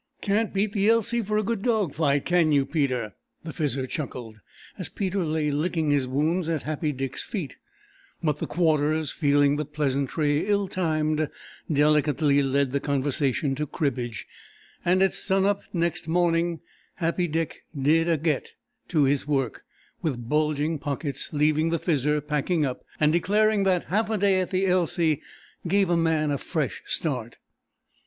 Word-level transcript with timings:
"Can't 0.21 0.51
beat 0.51 0.73
the 0.73 0.89
Elsey 0.89 1.21
for 1.21 1.37
a 1.37 1.43
good 1.43 1.61
dog 1.61 1.93
fight! 1.93 2.25
Can 2.25 2.51
you, 2.51 2.65
Peter?" 2.65 3.13
the 3.43 3.51
Fizzer 3.53 3.85
chuckled, 3.87 4.37
as 4.79 4.89
Peter 4.89 5.23
lay 5.23 5.51
licking 5.51 5.91
his 5.91 6.07
wounds 6.07 6.49
at 6.49 6.63
Happy 6.63 6.91
Dick's 6.91 7.23
feet; 7.23 7.57
but 8.23 8.39
the 8.39 8.47
Quarters, 8.47 9.11
feeling 9.11 9.57
the 9.57 9.63
pleasantry 9.63 10.47
ill 10.47 10.67
timed, 10.67 11.29
delicately 11.71 12.41
led 12.41 12.71
the 12.71 12.79
conversation 12.79 13.53
to 13.53 13.67
cribbage, 13.67 14.25
and 14.83 15.03
at 15.03 15.13
sun 15.13 15.45
up 15.45 15.61
next 15.71 16.07
morning 16.07 16.61
Happy 16.95 17.27
Dick 17.27 17.65
"did 17.79 18.09
a 18.09 18.17
get" 18.17 18.53
to 18.87 19.03
his 19.03 19.27
work, 19.27 19.65
with 20.01 20.27
bulging 20.27 20.79
pockets, 20.79 21.31
leaving 21.31 21.69
the 21.69 21.77
Fizzer 21.77 22.21
packing 22.25 22.65
up 22.65 22.83
and 22.99 23.13
declaring 23.13 23.65
that 23.65 23.83
"half 23.83 24.09
a 24.09 24.17
day 24.17 24.41
at 24.41 24.49
the 24.49 24.65
Elsey 24.65 25.21
gave 25.67 25.91
a 25.91 25.95
man 25.95 26.31
a 26.31 26.39
fresh 26.39 26.81
start." 26.87 27.37